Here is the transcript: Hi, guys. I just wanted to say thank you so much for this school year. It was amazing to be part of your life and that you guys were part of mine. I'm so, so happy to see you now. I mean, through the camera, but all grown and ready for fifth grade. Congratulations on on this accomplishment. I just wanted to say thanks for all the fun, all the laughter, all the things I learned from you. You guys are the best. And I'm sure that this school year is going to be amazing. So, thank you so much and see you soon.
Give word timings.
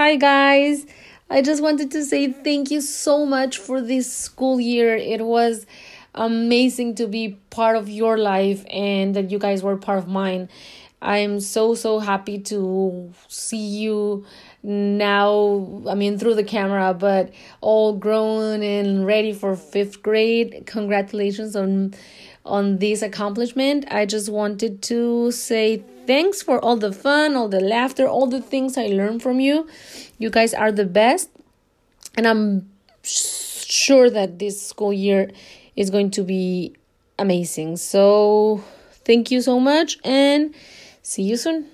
Hi, 0.00 0.16
guys. 0.16 0.86
I 1.28 1.42
just 1.42 1.62
wanted 1.62 1.90
to 1.90 2.06
say 2.06 2.32
thank 2.32 2.70
you 2.70 2.80
so 2.80 3.26
much 3.26 3.58
for 3.58 3.82
this 3.82 4.10
school 4.10 4.58
year. 4.58 4.96
It 4.96 5.26
was 5.26 5.66
amazing 6.14 6.94
to 6.94 7.06
be 7.06 7.36
part 7.50 7.76
of 7.76 7.90
your 7.90 8.16
life 8.16 8.64
and 8.70 9.14
that 9.14 9.30
you 9.30 9.38
guys 9.38 9.62
were 9.62 9.76
part 9.76 9.98
of 9.98 10.08
mine. 10.08 10.48
I'm 11.02 11.40
so, 11.40 11.74
so 11.74 11.98
happy 11.98 12.38
to 12.40 13.12
see 13.28 13.56
you 13.56 14.24
now. 14.62 15.82
I 15.88 15.94
mean, 15.94 16.18
through 16.18 16.34
the 16.34 16.44
camera, 16.44 16.92
but 16.92 17.32
all 17.60 17.94
grown 17.94 18.62
and 18.62 19.06
ready 19.06 19.32
for 19.32 19.56
fifth 19.56 20.02
grade. 20.02 20.64
Congratulations 20.66 21.56
on 21.56 21.94
on 22.44 22.78
this 22.78 23.02
accomplishment. 23.02 23.86
I 23.90 24.06
just 24.06 24.28
wanted 24.30 24.82
to 24.82 25.30
say 25.30 25.82
thanks 26.06 26.42
for 26.42 26.58
all 26.62 26.76
the 26.76 26.92
fun, 26.92 27.34
all 27.34 27.48
the 27.48 27.60
laughter, 27.60 28.06
all 28.06 28.26
the 28.26 28.40
things 28.42 28.76
I 28.76 28.86
learned 28.86 29.22
from 29.22 29.40
you. 29.40 29.68
You 30.18 30.30
guys 30.30 30.52
are 30.52 30.72
the 30.72 30.86
best. 30.86 31.30
And 32.16 32.26
I'm 32.26 32.68
sure 33.02 34.10
that 34.10 34.38
this 34.38 34.60
school 34.66 34.92
year 34.92 35.30
is 35.76 35.90
going 35.90 36.10
to 36.12 36.22
be 36.22 36.74
amazing. 37.18 37.76
So, 37.76 38.62
thank 39.04 39.30
you 39.30 39.40
so 39.40 39.60
much 39.60 39.98
and 40.04 40.54
see 41.02 41.22
you 41.22 41.36
soon. 41.36 41.66